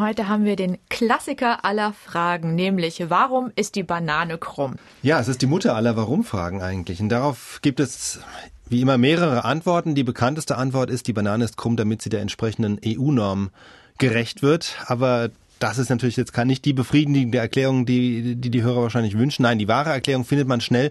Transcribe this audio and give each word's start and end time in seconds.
heute 0.00 0.28
haben 0.28 0.44
wir 0.44 0.56
den 0.56 0.78
Klassiker 0.88 1.64
aller 1.64 1.92
Fragen, 1.92 2.54
nämlich 2.54 3.04
warum 3.08 3.52
ist 3.54 3.76
die 3.76 3.82
Banane 3.82 4.38
krumm? 4.38 4.76
Ja, 5.02 5.20
es 5.20 5.28
ist 5.28 5.42
die 5.42 5.46
Mutter 5.46 5.76
aller 5.76 5.96
Warum-Fragen 5.96 6.62
eigentlich. 6.62 7.00
Und 7.00 7.10
darauf 7.10 7.60
gibt 7.62 7.80
es 7.80 8.20
wie 8.68 8.80
immer 8.80 8.98
mehrere 8.98 9.44
Antworten. 9.44 9.94
Die 9.94 10.04
bekannteste 10.04 10.56
Antwort 10.56 10.90
ist, 10.90 11.06
die 11.06 11.12
Banane 11.12 11.44
ist 11.44 11.56
krumm, 11.56 11.76
damit 11.76 12.02
sie 12.02 12.08
der 12.08 12.20
entsprechenden 12.20 12.80
EU-Norm 12.84 13.50
gerecht 13.98 14.42
wird. 14.42 14.76
Aber 14.86 15.30
das 15.58 15.78
ist 15.78 15.90
natürlich 15.90 16.16
jetzt 16.16 16.36
nicht 16.36 16.64
die 16.64 16.72
befriedigende 16.72 17.38
Erklärung, 17.38 17.84
die, 17.84 18.36
die 18.36 18.50
die 18.50 18.62
Hörer 18.62 18.82
wahrscheinlich 18.82 19.18
wünschen. 19.18 19.42
Nein, 19.42 19.58
die 19.58 19.68
wahre 19.68 19.90
Erklärung 19.90 20.24
findet 20.24 20.48
man 20.48 20.60
schnell, 20.60 20.90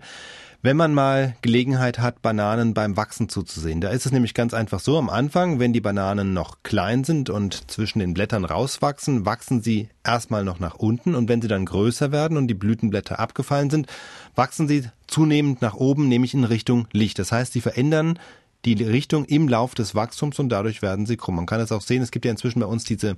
wenn 0.62 0.76
man 0.76 0.94
mal 0.94 1.36
Gelegenheit 1.42 2.00
hat, 2.00 2.22
Bananen 2.22 2.74
beim 2.74 2.98
Wachsen 2.98 3.30
zuzusehen. 3.30 3.80
Da 3.80 3.90
ist 3.90 4.06
es 4.06 4.12
nämlich 4.12 4.34
ganz 4.34 4.54
einfach 4.54 4.82
so, 4.82 4.98
am 4.98 5.10
Anfang, 5.10 5.60
wenn 5.60 5.72
die 5.72 5.80
Bananen 5.80 6.34
noch 6.34 6.64
klein 6.64 7.04
sind 7.06 7.30
und 7.30 7.72
zwischen 7.72 8.00
den 8.00 8.14
Blättern 8.14 8.44
rauswachsen, 8.44 9.26
wachsen 9.26 9.62
sie 9.62 9.90
erstmal 10.04 10.44
noch 10.44 10.60
nach 10.60 10.76
unten 10.76 11.16
und 11.16 11.30
wenn 11.30 11.42
sie 11.42 11.48
dann 11.48 11.66
größer 11.66 12.12
werden 12.12 12.38
und 12.38 12.48
die 12.48 12.56
Blütenblätter 12.56 13.20
abgefallen 13.20 13.70
sind, 13.70 13.88
wachsen 14.36 14.68
sie 14.68 14.84
zunehmend 15.08 15.62
nach 15.62 15.76
oben, 15.76 16.10
nämlich 16.10 16.34
in 16.34 16.44
Richtung 16.44 16.88
Licht. 16.92 17.20
Das 17.20 17.32
heißt, 17.32 17.54
sie 17.54 17.62
verändern 17.62 18.20
die 18.66 18.74
Richtung 18.74 19.24
im 19.26 19.48
Lauf 19.48 19.74
des 19.76 19.96
Wachstums 19.96 20.40
und 20.40 20.50
dadurch 20.50 20.82
werden 20.82 21.06
sie 21.06 21.16
krumm. 21.16 21.38
Man 21.38 21.46
kann 21.46 21.62
es 21.62 21.72
auch 21.72 21.82
sehen, 21.82 22.02
es 22.02 22.12
gibt 22.12 22.26
ja 22.26 22.32
inzwischen 22.32 22.60
bei 22.60 22.66
uns 22.66 22.84
diese 22.84 23.16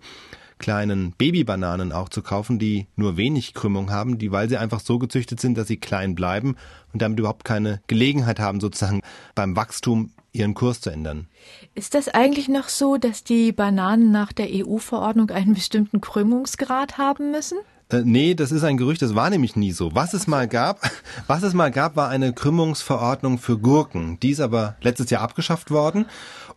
kleinen 0.62 1.14
Babybananen 1.18 1.92
auch 1.92 2.08
zu 2.08 2.22
kaufen, 2.22 2.60
die 2.60 2.88
nur 2.96 3.18
wenig 3.18 3.54
Krümmung 3.54 3.92
haben, 3.92 4.18
die, 4.18 4.32
weil 4.32 4.48
sie 4.48 4.58
einfach 4.58 4.80
so 4.80 5.00
gezüchtet 5.00 5.42
sind, 5.42 5.58
dass 5.58 5.68
sie 5.68 5.78
klein 5.78 6.16
bleiben 6.16 6.56
und 6.94 7.02
damit 7.02 7.20
überhaupt 7.20 7.44
keine 7.44 7.82
Gelegenheit 7.88 8.40
haben, 8.40 8.62
sozusagen 8.62 9.02
beim 9.36 9.56
Wachstum 9.58 10.12
ihren 10.32 10.54
Kurs 10.54 10.80
zu 10.80 10.90
ändern. 10.90 11.28
Ist 11.76 11.96
das 11.96 12.08
eigentlich 12.08 12.48
noch 12.48 12.70
so, 12.70 12.98
dass 12.98 13.24
die 13.24 13.52
Bananen 13.52 14.12
nach 14.12 14.32
der 14.32 14.48
EU-Verordnung 14.50 15.30
einen 15.32 15.56
bestimmten 15.56 16.00
Krümmungsgrad 16.00 16.98
haben 16.98 17.32
müssen? 17.32 17.58
Äh, 17.92 18.04
nee, 18.06 18.36
das 18.36 18.52
ist 18.52 18.64
ein 18.64 18.78
Gerücht, 18.78 19.02
das 19.02 19.16
war 19.16 19.30
nämlich 19.30 19.56
nie 19.56 19.72
so. 19.72 19.94
Was 19.94 20.14
es 20.14 20.28
mal 20.28 20.48
gab, 20.48 20.80
was 21.28 21.44
es 21.44 21.54
mal 21.54 21.72
gab, 21.72 21.96
war 21.96 22.10
eine 22.10 22.34
Krümmungsverordnung 22.34 23.38
für 23.38 23.58
Gurken. 23.58 24.20
Die 24.22 24.32
ist 24.32 24.40
aber 24.40 24.76
letztes 24.82 25.10
Jahr 25.10 25.22
abgeschafft 25.22 25.72
worden. 25.72 26.06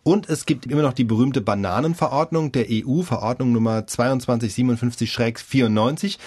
Und 0.03 0.29
es 0.29 0.45
gibt 0.45 0.67
immer 0.67 0.83
noch 0.83 0.93
die 0.93 1.03
berühmte 1.03 1.41
Bananenverordnung 1.41 2.51
der 2.51 2.67
EU, 2.69 3.01
Verordnung 3.01 3.51
Nummer 3.51 3.79
2257-94. 3.79 6.19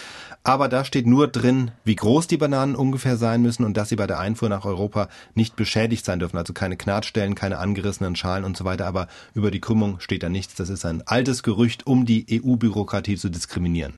Aber 0.43 0.69
da 0.69 0.85
steht 0.85 1.07
nur 1.07 1.29
drin, 1.29 1.71
wie 1.85 1.95
groß 1.95 2.27
die 2.27 2.39
Bananen 2.39 2.75
ungefähr 2.75 3.17
sein 3.17 3.41
müssen 3.41 3.65
und 3.65 3.77
dass 3.77 3.91
sie 3.91 3.97
bei 3.97 4.09
der 4.09 4.19
Einfuhr 4.19 4.49
nach 4.49 4.65
Europa 4.65 5.09
nicht 5.35 5.55
beschädigt 5.55 6.05
sein 6.05 6.19
dürfen. 6.19 6.39
Also 6.39 6.55
keine 6.55 6.77
Knatstellen, 6.77 7.37
keine 7.37 7.59
angerissenen 7.59 8.17
Schalen 8.17 8.45
und 8.45 8.57
so 8.57 8.65
weiter. 8.65 8.87
Aber 8.87 9.07
über 9.35 9.53
die 9.53 9.61
Krümmung 9.61 10.01
steht 10.01 10.25
da 10.25 10.29
nichts. 10.29 10.57
Das 10.57 10.71
ist 10.71 10.85
ein 10.85 11.07
altes 11.07 11.45
Gerücht, 11.45 11.87
um 11.87 12.05
die 12.05 12.43
EU-Bürokratie 12.43 13.17
zu 13.17 13.29
diskriminieren. 13.29 13.87